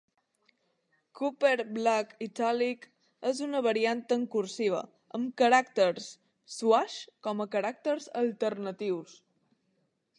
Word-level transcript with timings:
Cooper 1.17 1.63
Black 1.73 2.15
Italic 2.27 2.87
és 3.33 3.41
una 3.49 3.61
variant 3.67 4.01
en 4.17 4.23
cursiva, 4.37 4.81
amb 5.19 5.35
caràcters 5.43 6.09
swash 6.55 6.97
com 7.27 7.43
a 7.47 7.51
caràcters 7.57 8.09
alternatius. 8.25 9.15